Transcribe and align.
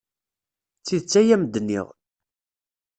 D 0.79 0.81
tidet 0.85 1.13
ay 1.19 1.29
am-d-nniɣ. 1.35 1.87